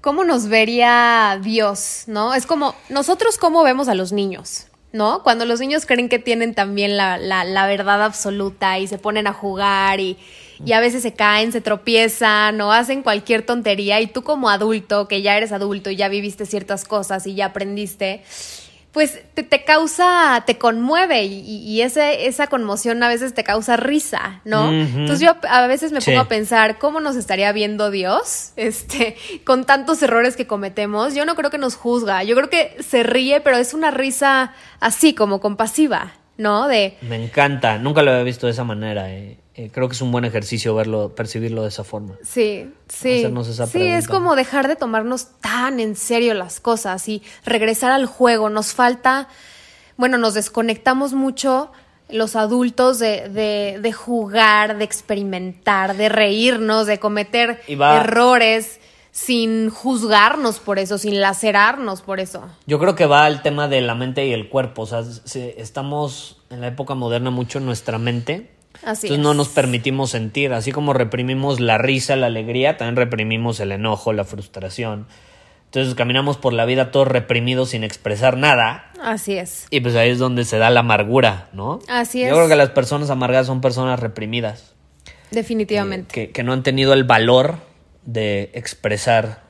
¿Cómo 0.00 0.22
nos 0.24 0.46
vería 0.46 1.40
Dios? 1.42 2.04
¿No? 2.06 2.34
Es 2.34 2.46
como. 2.46 2.74
Nosotros, 2.90 3.38
¿cómo 3.38 3.62
vemos 3.64 3.88
a 3.88 3.94
los 3.94 4.12
niños? 4.12 4.66
¿No? 4.92 5.22
Cuando 5.22 5.44
los 5.44 5.58
niños 5.60 5.84
creen 5.84 6.08
que 6.08 6.18
tienen 6.18 6.54
también 6.54 6.96
la, 6.96 7.18
la, 7.18 7.44
la 7.44 7.66
verdad 7.66 8.02
absoluta 8.02 8.78
y 8.78 8.86
se 8.86 8.98
ponen 8.98 9.26
a 9.26 9.32
jugar 9.32 10.00
y, 10.00 10.16
y 10.64 10.72
a 10.72 10.80
veces 10.80 11.02
se 11.02 11.12
caen, 11.14 11.52
se 11.52 11.60
tropiezan 11.60 12.60
o 12.60 12.72
hacen 12.72 13.02
cualquier 13.02 13.42
tontería 13.42 14.00
y 14.00 14.06
tú 14.06 14.22
como 14.22 14.48
adulto, 14.50 15.08
que 15.08 15.22
ya 15.22 15.36
eres 15.36 15.52
adulto 15.52 15.90
y 15.90 15.96
ya 15.96 16.08
viviste 16.08 16.46
ciertas 16.46 16.84
cosas 16.84 17.26
y 17.26 17.34
ya 17.34 17.46
aprendiste, 17.46 18.22
pues 18.92 19.20
te, 19.34 19.42
te 19.42 19.62
causa, 19.64 20.42
te 20.46 20.56
conmueve 20.56 21.24
y, 21.24 21.40
y- 21.44 21.82
ese, 21.82 22.26
esa 22.28 22.46
conmoción 22.46 23.02
a 23.02 23.08
veces 23.08 23.34
te 23.34 23.44
causa 23.44 23.76
risa, 23.76 24.40
¿no? 24.46 24.72
Entonces 24.72 25.20
yo 25.20 25.36
a 25.50 25.66
veces 25.66 25.92
me 25.92 26.00
Sí. 26.00 26.12
pongo 26.12 26.22
a 26.22 26.28
pensar 26.28 26.78
cómo 26.78 27.00
nos 27.00 27.14
estaría 27.16 27.52
viendo 27.52 27.90
Dios, 27.90 28.52
este, 28.56 29.16
con 29.44 29.66
tantos 29.66 30.02
errores 30.02 30.34
que 30.34 30.46
cometemos. 30.46 31.14
Yo 31.14 31.26
no 31.26 31.34
creo 31.34 31.50
que 31.50 31.58
nos 31.58 31.76
juzga, 31.76 32.22
yo 32.24 32.34
creo 32.36 32.48
que 32.48 32.74
se 32.82 33.02
ríe, 33.02 33.42
pero 33.42 33.58
es 33.58 33.74
una 33.74 33.90
risa 33.90 34.54
así 34.80 35.12
como 35.12 35.40
compasiva, 35.40 36.14
¿no? 36.38 36.66
De 36.66 36.96
Me 37.02 37.22
encanta, 37.22 37.76
nunca 37.76 38.00
lo 38.02 38.12
había 38.12 38.22
visto 38.22 38.46
de 38.46 38.52
esa 38.52 38.64
manera. 38.64 39.12
eh. 39.12 39.36
Eh, 39.58 39.70
creo 39.72 39.88
que 39.88 39.94
es 39.94 40.02
un 40.02 40.12
buen 40.12 40.24
ejercicio 40.26 40.74
verlo, 40.74 41.14
percibirlo 41.14 41.62
de 41.62 41.68
esa 41.68 41.82
forma. 41.82 42.16
Sí, 42.22 42.70
sí. 42.88 43.18
Hacernos 43.20 43.48
esa 43.48 43.66
sí, 43.66 43.80
es 43.82 44.06
como 44.06 44.36
dejar 44.36 44.68
de 44.68 44.76
tomarnos 44.76 45.28
tan 45.40 45.80
en 45.80 45.96
serio 45.96 46.34
las 46.34 46.60
cosas 46.60 47.08
y 47.08 47.22
regresar 47.44 47.90
al 47.90 48.04
juego. 48.04 48.50
Nos 48.50 48.74
falta, 48.74 49.28
bueno, 49.96 50.18
nos 50.18 50.34
desconectamos 50.34 51.14
mucho 51.14 51.72
los 52.10 52.36
adultos 52.36 52.98
de, 52.98 53.28
de, 53.30 53.78
de 53.80 53.92
jugar, 53.92 54.76
de 54.76 54.84
experimentar, 54.84 55.96
de 55.96 56.08
reírnos, 56.10 56.86
de 56.86 56.98
cometer 56.98 57.62
errores 58.00 58.78
sin 59.10 59.70
juzgarnos 59.70 60.58
por 60.58 60.78
eso, 60.78 60.98
sin 60.98 61.20
lacerarnos 61.22 62.02
por 62.02 62.20
eso. 62.20 62.44
Yo 62.66 62.78
creo 62.78 62.94
que 62.94 63.06
va 63.06 63.24
al 63.24 63.40
tema 63.40 63.66
de 63.66 63.80
la 63.80 63.94
mente 63.94 64.26
y 64.26 64.32
el 64.34 64.50
cuerpo. 64.50 64.82
O 64.82 64.86
sea, 64.86 65.02
se- 65.02 65.58
estamos 65.60 66.42
en 66.50 66.60
la 66.60 66.66
época 66.66 66.94
moderna 66.94 67.30
mucho 67.30 67.58
en 67.58 67.64
nuestra 67.64 67.96
mente, 67.98 68.50
Así 68.84 69.06
Entonces 69.06 69.10
es. 69.12 69.18
no 69.18 69.34
nos 69.34 69.48
permitimos 69.48 70.10
sentir, 70.10 70.52
así 70.52 70.72
como 70.72 70.92
reprimimos 70.92 71.60
la 71.60 71.78
risa, 71.78 72.16
la 72.16 72.26
alegría, 72.26 72.76
también 72.76 72.96
reprimimos 72.96 73.60
el 73.60 73.72
enojo, 73.72 74.12
la 74.12 74.24
frustración. 74.24 75.06
Entonces 75.66 75.94
caminamos 75.94 76.36
por 76.36 76.52
la 76.52 76.64
vida 76.64 76.90
todos 76.90 77.08
reprimidos 77.08 77.70
sin 77.70 77.84
expresar 77.84 78.36
nada. 78.36 78.90
Así 79.02 79.36
es. 79.36 79.66
Y 79.70 79.80
pues 79.80 79.96
ahí 79.96 80.10
es 80.10 80.18
donde 80.18 80.44
se 80.44 80.58
da 80.58 80.70
la 80.70 80.80
amargura, 80.80 81.48
¿no? 81.52 81.80
Así 81.88 82.20
Yo 82.20 82.26
es. 82.28 82.32
creo 82.32 82.48
que 82.48 82.56
las 82.56 82.70
personas 82.70 83.10
amargadas 83.10 83.46
son 83.48 83.60
personas 83.60 83.98
reprimidas. 84.00 84.74
Definitivamente. 85.32 86.14
Que, 86.14 86.30
que 86.30 86.42
no 86.42 86.52
han 86.52 86.62
tenido 86.62 86.92
el 86.92 87.04
valor 87.04 87.56
de 88.04 88.50
expresar 88.54 89.42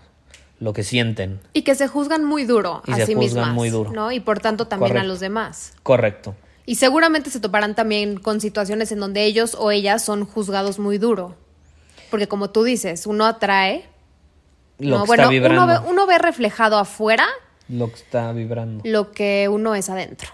lo 0.58 0.72
que 0.72 0.82
sienten. 0.82 1.40
Y 1.52 1.62
que 1.62 1.74
se 1.74 1.86
juzgan 1.86 2.24
muy 2.24 2.44
duro 2.44 2.82
Y 2.86 2.92
a 2.92 2.96
se 2.96 3.06
sí 3.06 3.14
juzgan 3.14 3.34
mismas, 3.34 3.54
muy 3.54 3.68
duro. 3.68 3.92
¿no? 3.92 4.10
Y 4.10 4.20
por 4.20 4.40
tanto 4.40 4.66
también 4.66 4.96
a 4.96 5.04
los 5.04 5.20
demás. 5.20 5.74
Correcto. 5.82 6.34
Y 6.66 6.74
seguramente 6.74 7.30
se 7.30 7.38
toparán 7.40 7.74
también 7.74 8.18
con 8.18 8.40
situaciones 8.40 8.90
en 8.92 8.98
donde 9.00 9.24
ellos 9.24 9.56
o 9.58 9.70
ellas 9.70 10.04
son 10.04 10.24
juzgados 10.26 10.78
muy 10.80 10.98
duro. 10.98 11.36
Porque 12.10 12.26
como 12.28 12.50
tú 12.50 12.64
dices, 12.64 13.06
uno 13.06 13.24
atrae. 13.24 13.84
Lo 14.78 14.98
¿no? 14.98 15.04
que 15.04 15.06
bueno, 15.06 15.22
está 15.24 15.30
vibrando. 15.30 15.62
uno 15.62 15.66
ve, 15.82 15.88
uno 15.88 16.06
ve 16.06 16.18
reflejado 16.18 16.76
afuera 16.78 17.26
Lo 17.68 17.88
que 17.88 17.94
está 17.94 18.32
vibrando. 18.32 18.82
lo 18.84 19.10
que 19.12 19.48
uno 19.50 19.74
es 19.74 19.88
adentro. 19.88 20.28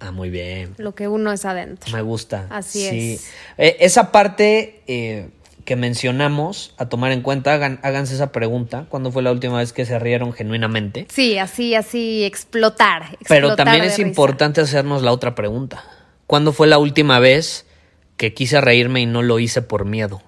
Ah, 0.00 0.10
muy 0.12 0.30
bien. 0.30 0.74
Lo 0.78 0.94
que 0.94 1.08
uno 1.08 1.30
es 1.30 1.44
adentro. 1.44 1.92
Me 1.92 2.00
gusta. 2.02 2.46
Así 2.50 2.88
Sí. 2.88 3.12
es. 3.14 3.30
Eh, 3.58 3.76
esa 3.80 4.10
parte 4.10 4.82
eh, 4.86 5.28
que 5.64 5.76
mencionamos 5.76 6.74
a 6.76 6.88
tomar 6.88 7.12
en 7.12 7.22
cuenta, 7.22 7.54
hagan, 7.54 7.80
háganse 7.82 8.14
esa 8.14 8.32
pregunta. 8.32 8.86
¿Cuándo 8.88 9.12
fue 9.12 9.22
la 9.22 9.32
última 9.32 9.58
vez 9.58 9.72
que 9.72 9.84
se 9.84 9.98
rieron 9.98 10.32
genuinamente? 10.32 11.06
Sí, 11.10 11.38
así, 11.38 11.74
así, 11.74 12.24
explotar. 12.24 13.18
Pero 13.28 13.56
también 13.56 13.84
es 13.84 13.96
risa. 13.96 14.08
importante 14.08 14.60
hacernos 14.60 15.02
la 15.02 15.12
otra 15.12 15.34
pregunta. 15.34 15.84
¿Cuándo 16.26 16.52
fue 16.52 16.66
la 16.66 16.78
última 16.78 17.18
vez 17.18 17.66
que 18.16 18.34
quise 18.34 18.60
reírme 18.60 19.00
y 19.00 19.06
no 19.06 19.22
lo 19.22 19.38
hice 19.38 19.62
por 19.62 19.84
miedo 19.84 20.22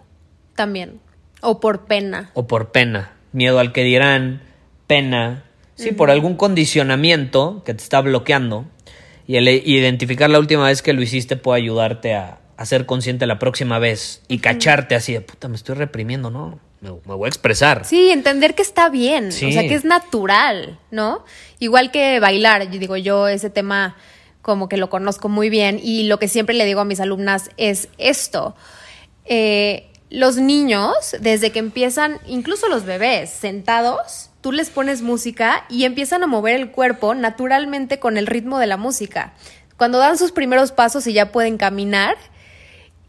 También. 0.56 1.00
O 1.42 1.60
por 1.60 1.86
pena. 1.86 2.30
o 2.34 2.46
por 2.46 2.72
pena? 2.72 3.12
Miedo 3.32 3.58
al 3.58 3.72
que 3.72 3.82
dirán, 3.82 4.42
pena, 4.86 5.44
sí, 5.74 5.92
por 5.92 6.10
algún 6.10 6.36
condicionamiento 6.36 7.62
que 7.64 7.74
te 7.74 7.82
está 7.82 8.00
bloqueando. 8.00 8.66
Y 9.26 9.36
el 9.36 9.48
identificar 9.48 10.30
la 10.30 10.38
última 10.38 10.66
vez 10.66 10.82
que 10.82 10.92
lo 10.92 11.02
hiciste 11.02 11.36
puede 11.36 11.60
ayudarte 11.60 12.14
a, 12.14 12.41
a 12.62 12.66
ser 12.66 12.86
consciente 12.86 13.26
la 13.26 13.38
próxima 13.38 13.78
vez 13.78 14.22
y 14.28 14.38
cacharte 14.38 14.94
así 14.94 15.12
de 15.12 15.20
puta, 15.20 15.48
me 15.48 15.56
estoy 15.56 15.74
reprimiendo, 15.74 16.30
¿no? 16.30 16.58
Me, 16.80 16.90
me 16.90 17.14
voy 17.14 17.26
a 17.26 17.28
expresar. 17.28 17.84
Sí, 17.84 18.10
entender 18.10 18.54
que 18.54 18.62
está 18.62 18.88
bien, 18.88 19.30
Sí. 19.32 19.46
o 19.46 19.52
sea, 19.52 19.62
que 19.62 19.74
es 19.74 19.84
natural, 19.84 20.78
¿no? 20.90 21.24
Igual 21.58 21.90
que 21.90 22.18
bailar, 22.20 22.70
yo 22.70 22.78
digo, 22.78 22.96
yo 22.96 23.28
ese 23.28 23.50
tema 23.50 23.96
como 24.40 24.68
que 24.68 24.76
lo 24.76 24.90
conozco 24.90 25.28
muy 25.28 25.50
bien 25.50 25.78
y 25.82 26.04
lo 26.04 26.18
que 26.18 26.26
siempre 26.26 26.54
le 26.56 26.64
digo 26.64 26.80
a 26.80 26.84
mis 26.84 26.98
alumnas 26.98 27.50
es 27.56 27.88
esto. 27.98 28.56
Eh, 29.24 29.88
los 30.10 30.36
niños, 30.36 30.94
desde 31.20 31.50
que 31.52 31.58
empiezan, 31.60 32.18
incluso 32.26 32.68
los 32.68 32.84
bebés, 32.84 33.30
sentados, 33.30 34.30
tú 34.40 34.52
les 34.52 34.68
pones 34.68 35.00
música 35.02 35.64
y 35.70 35.84
empiezan 35.84 36.22
a 36.22 36.26
mover 36.26 36.56
el 36.56 36.70
cuerpo 36.72 37.14
naturalmente 37.14 37.98
con 38.00 38.16
el 38.18 38.26
ritmo 38.26 38.58
de 38.58 38.66
la 38.66 38.76
música. 38.76 39.32
Cuando 39.76 39.98
dan 39.98 40.18
sus 40.18 40.32
primeros 40.32 40.70
pasos 40.72 41.06
y 41.06 41.12
ya 41.12 41.32
pueden 41.32 41.56
caminar, 41.56 42.16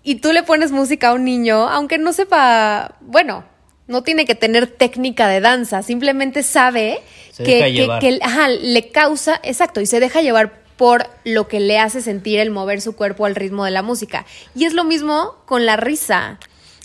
y 0.04 0.16
tú 0.16 0.32
le 0.34 0.44
pones 0.44 0.72
música 0.72 1.10
a 1.10 1.14
un 1.14 1.24
niño, 1.26 1.68
aunque 1.70 1.98
no 1.98 2.14
sepa, 2.14 2.96
bueno, 3.02 3.44
no 3.88 4.04
tiene 4.04 4.26
que 4.26 4.36
tener 4.36 4.68
técnica 4.68 5.28
de 5.28 5.40
danza, 5.42 5.82
simplemente 5.84 6.44
sabe 6.44 7.02
Se 7.32 7.44
que, 7.44 7.56
deja 7.56 7.66
que- 7.66 7.72
llevar. 7.74 8.00
que- 8.02 8.20
ajá, 8.22 8.48
le 8.50 8.90
causa, 8.90 9.40
exacto, 9.44 9.82
y 9.82 9.86
se 9.86 10.00
deja 10.00 10.22
llevar 10.22 10.62
por 10.78 11.06
lo 11.24 11.48
que 11.48 11.60
le 11.60 11.80
hace 11.80 12.02
sentir 12.02 12.40
el 12.40 12.50
mover 12.50 12.82
su 12.82 12.96
cuerpo 12.96 13.26
al 13.26 13.36
ritmo 13.36 13.64
de 13.66 13.72
la 13.72 13.82
música. 13.84 14.26
Y 14.56 14.66
es 14.66 14.74
lo 14.74 14.84
mismo 14.84 15.36
con 15.46 15.66
la 15.66 15.76
risa. 15.78 16.40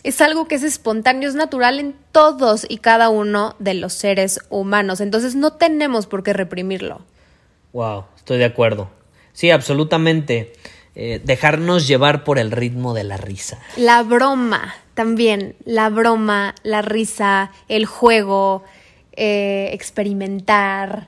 Es 0.04 0.20
algo 0.20 0.46
que 0.46 0.54
es 0.56 0.62
espontáneo, 0.62 1.28
es 1.28 1.34
natural 1.34 1.80
en 1.80 1.96
todos 2.12 2.66
y 2.68 2.78
cada 2.78 3.08
uno 3.08 3.56
de 3.58 3.74
los 3.74 3.94
seres 3.94 4.40
humanos. 4.50 5.00
Entonces 5.00 5.34
no 5.34 5.54
tenemos 5.54 6.06
por 6.06 6.22
qué 6.22 6.32
reprimirlo. 6.34 7.00
Wow, 7.72 8.04
estoy 8.16 8.38
de 8.38 8.44
acuerdo. 8.44 8.90
Sí, 9.32 9.50
absolutamente. 9.50 10.52
Eh, 11.00 11.20
dejarnos 11.22 11.86
llevar 11.86 12.24
por 12.24 12.40
el 12.40 12.50
ritmo 12.50 12.92
de 12.92 13.04
la 13.04 13.16
risa. 13.16 13.60
La 13.76 14.02
broma 14.02 14.74
también, 14.94 15.54
la 15.64 15.90
broma, 15.90 16.56
la 16.64 16.82
risa, 16.82 17.52
el 17.68 17.86
juego, 17.86 18.64
eh, 19.12 19.70
experimentar. 19.72 21.06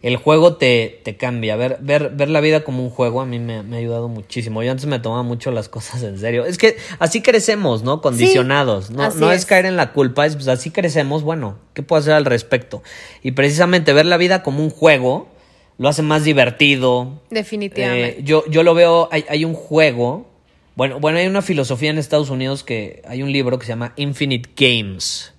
El 0.00 0.16
juego 0.16 0.56
te, 0.56 1.02
te 1.04 1.18
cambia. 1.18 1.56
Ver, 1.56 1.76
ver, 1.82 2.12
ver 2.14 2.30
la 2.30 2.40
vida 2.40 2.64
como 2.64 2.82
un 2.82 2.88
juego 2.88 3.20
a 3.20 3.26
mí 3.26 3.38
me, 3.38 3.62
me 3.62 3.76
ha 3.76 3.78
ayudado 3.78 4.08
muchísimo. 4.08 4.62
Yo 4.62 4.70
antes 4.70 4.86
me 4.86 5.00
tomaba 5.00 5.22
mucho 5.22 5.50
las 5.50 5.68
cosas 5.68 6.02
en 6.02 6.18
serio. 6.18 6.46
Es 6.46 6.56
que 6.56 6.78
así 6.98 7.20
crecemos, 7.20 7.82
¿no? 7.82 8.00
Condicionados. 8.00 8.90
no 8.90 9.06
no 9.10 9.32
es. 9.32 9.40
es. 9.40 9.44
caer 9.44 9.66
en 9.66 9.76
la 9.76 9.92
culpa, 9.92 10.24
es 10.24 10.34
pues 10.34 10.48
así 10.48 10.70
crecemos. 10.70 11.24
Bueno, 11.24 11.58
¿qué 11.74 11.82
puedo 11.82 12.00
hacer 12.00 12.14
al 12.14 12.24
respecto? 12.24 12.82
Y 13.22 13.32
precisamente 13.32 13.92
ver 13.92 14.06
la 14.06 14.16
vida 14.16 14.42
como 14.42 14.62
un 14.62 14.70
juego 14.70 15.35
lo 15.78 15.88
hace 15.88 16.02
más 16.02 16.24
divertido. 16.24 17.22
Definitivamente. 17.30 18.20
Eh, 18.20 18.22
yo, 18.22 18.44
yo 18.48 18.62
lo 18.62 18.74
veo, 18.74 19.08
hay, 19.12 19.24
hay 19.28 19.44
un 19.44 19.54
juego. 19.54 20.30
Bueno, 20.74 21.00
bueno, 21.00 21.18
hay 21.18 21.26
una 21.26 21.42
filosofía 21.42 21.90
en 21.90 21.98
Estados 21.98 22.30
Unidos 22.30 22.62
que 22.62 23.02
hay 23.06 23.22
un 23.22 23.32
libro 23.32 23.58
que 23.58 23.66
se 23.66 23.72
llama 23.72 23.92
Infinite 23.96 24.50
Games. 24.56 25.32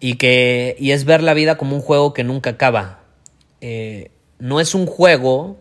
Y 0.00 0.16
que. 0.16 0.76
Y 0.78 0.90
es 0.90 1.04
ver 1.04 1.22
la 1.22 1.32
vida 1.32 1.56
como 1.56 1.76
un 1.76 1.82
juego 1.82 2.12
que 2.12 2.24
nunca 2.24 2.50
acaba. 2.50 3.04
Eh, 3.60 4.10
no 4.38 4.60
es 4.60 4.74
un 4.74 4.86
juego 4.86 5.58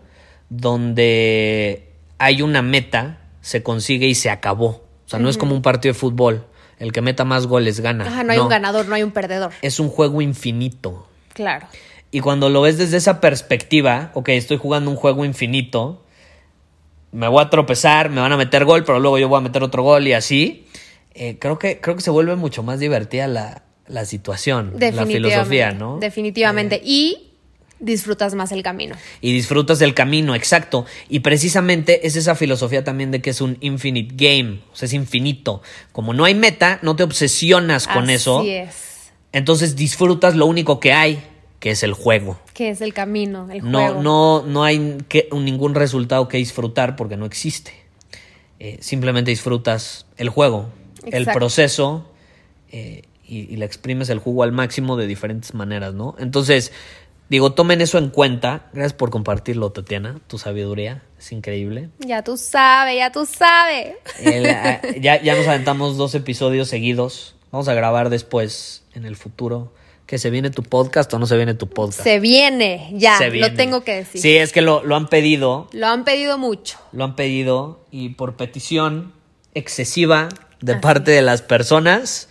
donde 0.49 1.93
hay 2.17 2.41
una 2.41 2.61
meta, 2.61 3.21
se 3.41 3.63
consigue 3.63 4.07
y 4.07 4.15
se 4.15 4.29
acabó. 4.29 4.83
O 5.05 5.09
sea, 5.11 5.19
no 5.19 5.29
es 5.29 5.37
como 5.37 5.55
un 5.55 5.61
partido 5.61 5.93
de 5.93 5.99
fútbol. 5.99 6.45
El 6.77 6.91
que 6.91 7.01
meta 7.01 7.23
más 7.23 7.47
goles 7.47 7.79
gana. 7.79 8.05
Ajá, 8.05 8.23
no 8.23 8.33
hay 8.33 8.39
un 8.39 8.49
ganador, 8.49 8.87
no 8.87 8.95
hay 8.95 9.03
un 9.03 9.11
perdedor. 9.11 9.51
Es 9.61 9.79
un 9.79 9.87
juego 9.87 10.21
infinito. 10.21 11.07
Claro. 11.33 11.67
Y 12.11 12.19
cuando 12.19 12.49
lo 12.49 12.61
ves 12.61 12.77
desde 12.77 12.97
esa 12.97 13.21
perspectiva, 13.21 14.11
ok, 14.13 14.29
estoy 14.29 14.57
jugando 14.57 14.91
un 14.91 14.97
juego 14.97 15.23
infinito, 15.23 16.03
me 17.11 17.27
voy 17.27 17.43
a 17.43 17.49
tropezar, 17.49 18.09
me 18.09 18.21
van 18.21 18.31
a 18.31 18.37
meter 18.37 18.65
gol, 18.65 18.83
pero 18.83 18.99
luego 18.99 19.17
yo 19.17 19.29
voy 19.29 19.37
a 19.37 19.41
meter 19.41 19.63
otro 19.63 19.83
gol 19.83 20.07
y 20.07 20.13
así, 20.13 20.67
eh, 21.13 21.37
creo, 21.39 21.57
que, 21.57 21.79
creo 21.79 21.95
que 21.95 22.01
se 22.01 22.11
vuelve 22.11 22.35
mucho 22.35 22.63
más 22.63 22.79
divertida 22.79 23.27
la, 23.27 23.63
la 23.87 24.05
situación, 24.05 24.73
la 24.77 25.05
filosofía, 25.05 25.71
¿no? 25.71 25.97
Definitivamente. 25.99 26.81
Y 26.83 27.31
disfrutas 27.79 28.35
más 28.35 28.51
el 28.51 28.63
camino. 28.63 28.95
Y 29.19 29.33
disfrutas 29.33 29.79
del 29.79 29.93
camino, 29.93 30.35
exacto. 30.35 30.85
Y 31.09 31.19
precisamente 31.19 32.07
es 32.07 32.15
esa 32.15 32.35
filosofía 32.35 32.83
también 32.83 33.11
de 33.11 33.21
que 33.21 33.31
es 33.31 33.41
un 33.41 33.57
infinite 33.59 34.13
game, 34.15 34.61
o 34.71 34.75
sea, 34.75 34.85
es 34.85 34.93
infinito. 34.93 35.61
Como 35.91 36.13
no 36.13 36.23
hay 36.23 36.35
meta, 36.35 36.79
no 36.81 36.95
te 36.95 37.03
obsesionas 37.03 37.87
con 37.87 38.05
Así 38.05 38.13
eso, 38.13 38.43
es. 38.45 39.11
entonces 39.31 39.75
disfrutas 39.75 40.35
lo 40.35 40.45
único 40.45 40.79
que 40.79 40.93
hay, 40.93 41.23
que 41.61 41.69
es 41.71 41.83
el 41.83 41.93
juego. 41.93 42.37
Que 42.55 42.71
es 42.71 42.81
el 42.81 42.91
camino, 42.93 43.47
el 43.49 43.71
No, 43.71 43.79
juego. 43.85 44.01
no, 44.01 44.43
no 44.45 44.63
hay 44.63 44.97
que, 45.07 45.29
ningún 45.31 45.75
resultado 45.75 46.27
que 46.27 46.37
disfrutar 46.37 46.95
porque 46.97 47.15
no 47.17 47.25
existe. 47.25 47.71
Eh, 48.59 48.79
simplemente 48.81 49.29
disfrutas 49.31 50.07
el 50.17 50.29
juego, 50.29 50.69
el 51.05 51.25
proceso 51.27 52.11
eh, 52.71 53.03
y, 53.25 53.41
y 53.41 53.57
le 53.57 53.65
exprimes 53.65 54.09
el 54.09 54.17
jugo 54.17 54.41
al 54.43 54.51
máximo 54.51 54.97
de 54.97 55.05
diferentes 55.05 55.53
maneras, 55.53 55.93
¿no? 55.93 56.15
Entonces, 56.17 56.71
digo, 57.29 57.53
tomen 57.53 57.79
eso 57.79 57.99
en 57.99 58.09
cuenta. 58.09 58.65
Gracias 58.73 58.93
por 58.93 59.11
compartirlo, 59.11 59.71
Tatiana. 59.71 60.19
Tu 60.25 60.39
sabiduría 60.39 61.03
es 61.19 61.31
increíble. 61.31 61.89
Ya 61.99 62.23
tú 62.23 62.37
sabes, 62.37 62.97
ya 62.97 63.11
tú 63.11 63.27
sabes. 63.27 63.97
El, 64.19 64.47
ah, 64.47 64.81
ya, 64.99 65.21
ya 65.21 65.35
nos 65.35 65.47
aventamos 65.47 65.95
dos 65.95 66.15
episodios 66.15 66.69
seguidos. 66.69 67.35
Vamos 67.51 67.67
a 67.67 67.75
grabar 67.75 68.09
después, 68.09 68.83
en 68.95 69.05
el 69.05 69.15
futuro. 69.15 69.71
¿Que 70.11 70.17
se 70.17 70.29
viene 70.29 70.49
tu 70.49 70.63
podcast 70.63 71.13
o 71.13 71.19
no 71.19 71.25
se 71.25 71.37
viene 71.37 71.53
tu 71.53 71.69
podcast? 71.69 72.03
Se 72.03 72.19
viene, 72.19 72.89
ya, 72.95 73.17
Se 73.17 73.29
viene. 73.29 73.47
lo 73.47 73.55
tengo 73.55 73.85
que 73.85 73.95
decir. 73.95 74.19
Sí, 74.19 74.35
es 74.35 74.51
que 74.51 74.59
lo, 74.59 74.83
lo 74.83 74.97
han 74.97 75.07
pedido. 75.07 75.69
Lo 75.71 75.87
han 75.87 76.03
pedido 76.03 76.37
mucho. 76.37 76.77
Lo 76.91 77.05
han 77.05 77.15
pedido 77.15 77.85
y 77.91 78.09
por 78.09 78.35
petición 78.35 79.13
excesiva 79.53 80.27
de 80.59 80.75
parte 80.75 81.11
de 81.11 81.21
las 81.21 81.41
personas, 81.41 82.27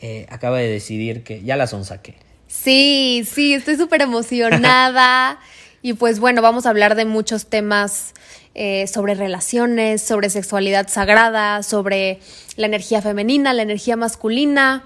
eh, 0.00 0.26
acaba 0.28 0.58
de 0.58 0.66
decidir 0.66 1.22
que 1.22 1.40
ya 1.44 1.54
la 1.54 1.68
son 1.68 1.84
saqué. 1.84 2.16
Sí, 2.48 3.24
sí, 3.32 3.54
estoy 3.54 3.76
súper 3.76 4.02
emocionada. 4.02 5.38
y 5.82 5.92
pues 5.92 6.18
bueno, 6.18 6.42
vamos 6.42 6.66
a 6.66 6.70
hablar 6.70 6.96
de 6.96 7.04
muchos 7.04 7.46
temas 7.46 8.12
eh, 8.56 8.88
sobre 8.88 9.14
relaciones, 9.14 10.02
sobre 10.02 10.30
sexualidad 10.30 10.88
sagrada, 10.88 11.62
sobre 11.62 12.18
la 12.56 12.66
energía 12.66 13.00
femenina, 13.00 13.52
la 13.52 13.62
energía 13.62 13.94
masculina 13.94 14.82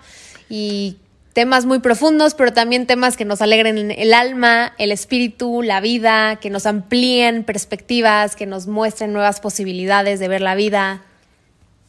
y 0.51 0.99
temas 1.35 1.67
muy 1.67 1.81
profundos, 1.81 2.35
pero 2.35 2.53
también 2.53 2.87
temas 2.87 3.17
que 3.17 3.25
nos 3.25 3.43
alegren 3.43 3.91
el 3.91 4.14
alma, 4.14 4.73
el 4.79 4.93
espíritu, 4.93 5.62
la 5.62 5.81
vida, 5.81 6.37
que 6.37 6.49
nos 6.49 6.64
amplíen 6.64 7.45
perspectivas, 7.45 8.37
que 8.37 8.47
nos 8.47 8.69
muestren 8.69 9.12
nuevas 9.12 9.41
posibilidades 9.41 10.21
de 10.21 10.29
ver 10.29 10.41
la 10.41 10.55
vida. 10.55 11.03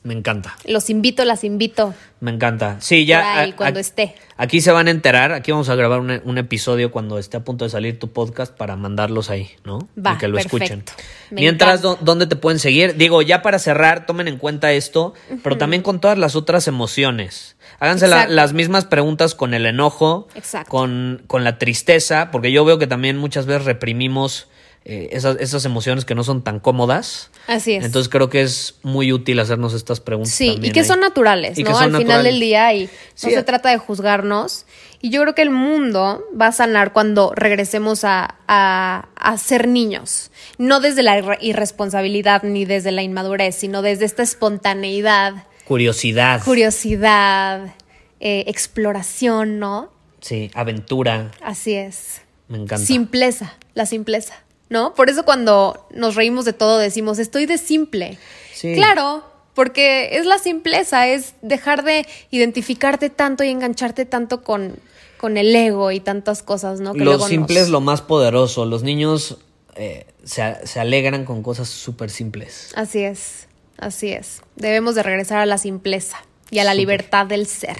Me 0.06 0.14
encanta. 0.14 0.56
Los 0.66 0.92
invito, 0.92 1.26
las 1.26 1.44
invito. 1.44 1.96
Me 2.20 2.30
encanta. 2.30 2.78
Sí, 2.80 3.08
ya. 3.08 3.40
Ahí, 3.40 3.54
cuando 3.54 3.80
esté. 3.80 4.14
Aquí 4.38 4.62
se 4.62 4.72
van 4.72 4.88
a 4.88 4.92
enterar. 4.92 5.32
Aquí 5.34 5.52
vamos 5.52 5.68
a 5.70 5.74
grabar 5.74 6.00
un, 6.00 6.22
un, 6.24 6.38
episodio 6.38 6.92
cuando 6.92 7.18
esté 7.18 7.38
a 7.38 7.44
punto 7.44 7.66
de 7.66 7.72
salir 7.72 7.98
tu 7.98 8.14
podcast 8.14 8.56
para 8.56 8.76
mandarlos 8.76 9.32
ahí, 9.32 9.50
¿no? 9.64 9.88
Va, 9.98 10.14
y 10.14 10.18
que 10.20 10.28
lo 10.28 10.36
perfecto. 10.36 10.58
escuchen. 10.58 10.84
Me 11.32 11.42
Mientras, 11.42 11.80
encanta. 11.80 12.00
¿dó- 12.02 12.06
¿dónde 12.06 12.28
te 12.28 12.36
pueden 12.36 12.60
seguir? 12.60 12.98
Digo, 12.98 13.24
ya 13.24 13.42
para 13.42 13.58
cerrar, 13.58 14.06
tomen 14.06 14.28
en 14.28 14.38
cuenta 14.38 14.72
esto, 14.74 15.16
pero 15.44 15.58
también 15.58 15.82
con 15.82 16.00
todas 16.00 16.20
las 16.20 16.36
otras 16.36 16.68
emociones. 16.68 17.56
Háganse 17.80 18.08
la- 18.08 18.28
las 18.28 18.54
mismas 18.54 18.86
preguntas 18.86 19.34
con 19.34 19.56
el 19.56 19.66
enojo, 19.66 20.28
Exacto. 20.36 20.70
con, 20.70 21.24
con 21.26 21.44
la 21.44 21.58
tristeza, 21.58 22.30
porque 22.32 22.52
yo 22.52 22.64
veo 22.64 22.78
que 22.78 22.86
también 22.86 23.18
muchas 23.18 23.48
veces 23.48 23.66
reprimimos 23.66 24.50
eh, 24.86 25.10
esas, 25.13 25.38
esas 25.39 25.65
emociones 25.65 26.06
que 26.06 26.13
no 26.15 26.24
son 26.24 26.44
tan 26.44 26.60
cómodas. 26.60 27.32
Así 27.48 27.74
es. 27.74 27.84
Entonces 27.84 28.08
creo 28.08 28.30
que 28.30 28.42
es 28.44 28.75
muy 28.84 29.12
útil 29.12 29.39
hacernos 29.39 29.74
estas 29.74 30.00
preguntas. 30.00 30.34
Sí, 30.34 30.60
y 30.62 30.72
que 30.72 30.82
ahí. 30.82 30.86
son 30.86 31.00
naturales, 31.00 31.58
Y 31.58 31.63
¿no? 31.63 31.70
que 31.70 31.75
son 31.75 31.96
Al 31.96 32.01
final 32.01 32.24
del 32.24 32.39
día 32.39 32.72
y 32.74 32.88
Sí, 33.15 33.27
no 33.27 33.34
se 33.34 33.44
trata 33.44 33.70
de 33.72 33.77
juzgarnos. 33.80 34.65
Y 35.01 35.10
yo 35.10 35.22
creo 35.22 35.36
que 35.36 35.42
el 35.42 35.50
mundo 35.51 36.24
va 36.39 36.48
a 36.48 36.51
sanar 36.51 36.94
cuando 36.94 37.34
regresemos 37.36 38.04
a, 38.04 38.36
a, 38.48 39.10
a 39.15 39.38
ser 39.38 39.68
niños. 39.68 40.32
No 40.58 40.80
desde 40.80 41.04
la 41.04 41.20
irre- 41.20 41.38
irresponsabilidad 41.42 42.44
ni 42.44 42.65
desde 42.65 42.92
la 42.92 43.04
inmadurez, 43.04 43.56
sino 43.56 43.82
desde 43.82 44.06
esta 44.06 44.24
espontaneidad, 44.24 45.46
Curiosidad. 45.65 46.42
curiosidad, 46.44 47.74
eh, 48.20 48.44
exploración, 48.48 49.60
¿no? 49.60 49.92
sí, 50.22 50.50
aventura. 50.54 51.32
Así 51.44 51.74
es. 51.74 52.22
Me 52.48 52.58
encanta. 52.58 52.86
Simpleza, 52.86 53.54
la 53.74 53.86
simpleza, 53.86 54.36
¿no? 54.70 54.94
Por 54.94 55.10
eso 55.10 55.26
cuando 55.26 55.88
nos 55.92 56.16
reímos 56.16 56.46
de 56.46 56.54
todo 56.54 56.78
decimos, 56.78 57.20
estoy 57.20 57.46
de 57.46 57.58
simple. 57.58 58.18
Sí. 58.54 58.74
Claro, 58.76 59.24
porque 59.54 60.18
es 60.18 60.26
la 60.26 60.38
simpleza, 60.40 61.08
es 61.08 61.34
dejar 61.42 61.84
de 61.84 62.06
identificarte 62.32 63.10
tanto 63.10 63.44
y 63.44 63.50
engancharte 63.50 64.06
tanto 64.06 64.44
con, 64.44 64.76
con 65.18 65.38
el 65.38 65.56
ego 65.56 65.92
y 65.92 66.00
tantas 66.00 66.44
cosas, 66.44 66.80
¿no? 66.80 66.94
Que 66.94 67.00
lo 67.00 67.06
luego 67.06 67.28
simple 67.28 67.56
nos- 67.56 67.64
es 67.64 67.70
lo 67.70 67.82
más 67.82 68.02
poderoso. 68.02 68.66
Los 68.66 68.84
niños 68.84 69.38
eh, 69.76 70.06
se, 70.24 70.56
se 70.66 70.80
alegran 70.80 71.26
con 71.26 71.42
cosas 71.44 71.70
súper 71.70 72.10
simples. 72.10 72.72
Así 72.76 73.00
es, 73.04 73.48
así 73.78 74.10
es. 74.12 74.42
Debemos 74.56 74.96
de 74.96 75.04
regresar 75.04 75.40
a 75.40 75.46
la 75.46 75.58
simpleza 75.58 76.18
y 76.52 76.60
a 76.60 76.64
la 76.64 76.74
libertad 76.74 77.26
del 77.26 77.46
ser. 77.48 77.78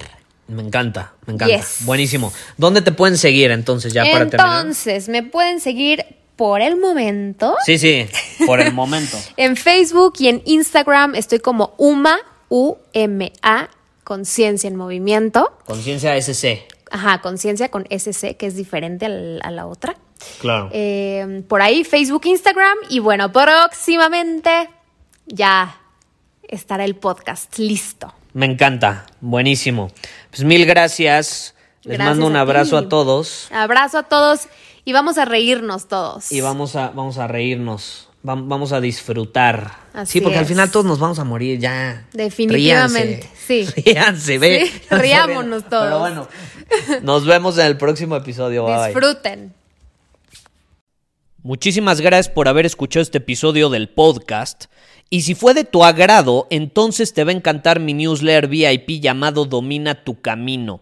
Me 0.48 0.62
encanta, 0.62 1.14
me 1.26 1.34
encanta. 1.34 1.56
Yes. 1.58 1.78
Buenísimo. 1.86 2.32
¿Dónde 2.58 2.82
te 2.82 2.92
pueden 2.92 3.18
seguir 3.18 3.50
entonces 3.52 3.94
ya 3.94 4.04
para 4.12 4.30
terminar? 4.30 4.58
Entonces, 4.60 5.10
me 5.10 5.24
pueden 5.24 5.60
seguir 5.60 6.06
por 6.36 6.62
el 6.62 6.78
momento. 6.78 7.56
Sí, 7.66 7.78
sí, 7.78 8.08
por 8.46 8.60
el 8.60 8.74
momento. 8.74 9.18
En 9.38 9.56
Facebook 9.56 10.14
y 10.20 10.28
en 10.28 10.42
Instagram 10.46 11.16
estoy 11.16 11.40
como 11.40 11.74
UMA, 11.78 12.18
U-M-A, 12.50 13.70
Conciencia 14.04 14.68
en 14.68 14.76
Movimiento. 14.76 15.58
Conciencia 15.66 16.16
SC. 16.20 16.68
Ajá, 16.92 17.22
Conciencia 17.22 17.70
con 17.70 17.86
SC, 17.90 18.38
que 18.38 18.46
es 18.48 18.56
diferente 18.56 19.06
a 19.06 19.52
la 19.52 19.66
otra. 19.66 19.96
Claro. 20.40 20.70
Eh, 20.72 21.44
por 21.48 21.62
ahí, 21.62 21.84
Facebook, 21.84 22.26
Instagram. 22.26 22.78
Y 22.90 23.00
bueno, 23.00 23.32
próximamente 23.32 24.70
ya 25.26 25.82
estará 26.44 26.86
el 26.86 26.96
podcast 26.96 27.58
listo. 27.58 28.14
Me 28.34 28.46
encanta. 28.46 29.06
Buenísimo. 29.22 29.92
Pues 30.30 30.44
mil 30.44 30.66
gracias. 30.66 31.55
Les 31.86 31.98
Gracias 31.98 32.18
mando 32.18 32.28
un 32.28 32.36
abrazo 32.36 32.78
a 32.78 32.90
todos. 32.90 33.48
Abrazo 33.52 34.00
a 34.00 34.04
todos 34.04 34.48
y 34.86 34.94
vamos 34.94 35.18
a 35.18 35.26
reírnos 35.26 35.88
todos. 35.88 36.32
Y 36.32 36.42
vamos 36.42 36.76
a, 36.76 36.90
vamos 36.90 37.18
a 37.18 37.28
reírnos. 37.28 38.10
Vam- 38.24 38.48
Vamos 38.48 38.72
a 38.72 38.82
disfrutar. 38.82 39.72
Así 39.94 40.14
sí, 40.14 40.22
porque 40.22 40.40
al 40.40 40.48
final 40.48 40.72
todos 40.72 40.86
nos 40.86 40.98
vamos 40.98 41.20
a 41.20 41.24
morir 41.24 41.60
ya. 41.60 42.08
Definitivamente, 42.12 43.30
Ríanse. 43.46 43.72
sí. 43.76 43.82
Ríanse, 43.86 44.40
ve. 44.40 44.66
Sí, 44.66 44.82
riámonos 44.96 45.70
todos. 45.70 45.84
Pero 45.86 46.00
bueno, 46.00 46.28
nos 47.04 47.26
vemos 47.28 47.58
en 47.60 47.68
el 47.68 47.78
próximo 47.78 48.16
episodio. 48.16 48.66
Bye. 48.66 48.88
Disfruten. 48.88 49.54
Muchísimas 51.44 52.02
gracias 52.02 52.34
por 52.34 52.48
haber 52.48 52.66
escuchado 52.66 53.04
este 53.04 53.20
episodio 53.20 53.70
del 53.70 53.90
podcast. 53.90 54.66
Y 55.12 55.22
si 55.22 55.36
fue 55.36 55.54
de 55.54 55.64
tu 55.64 55.84
agrado, 55.84 56.48
entonces 56.50 57.14
te 57.14 57.24
va 57.24 57.30
a 57.30 57.36
encantar 57.36 57.80
mi 57.80 57.94
newsletter 57.94 58.48
VIP 58.48 59.02
llamado 59.02 59.46
Domina 59.46 60.04
tu 60.04 60.20
Camino. 60.20 60.82